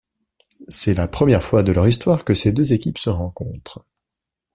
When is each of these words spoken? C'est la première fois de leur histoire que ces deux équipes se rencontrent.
C'est 0.67 0.95
la 0.95 1.07
première 1.07 1.43
fois 1.43 1.61
de 1.61 1.71
leur 1.71 1.87
histoire 1.87 2.25
que 2.25 2.33
ces 2.33 2.51
deux 2.51 2.73
équipes 2.73 2.97
se 2.97 3.11
rencontrent. 3.11 3.85